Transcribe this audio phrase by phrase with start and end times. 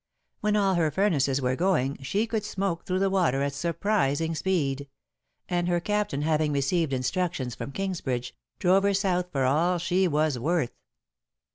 [0.39, 4.87] When all her furnaces were going she could smoke through the water at surprising speed,
[5.47, 10.39] and her captain having received instructions from Kingsbridge, drove her south for all she was
[10.39, 10.71] worth.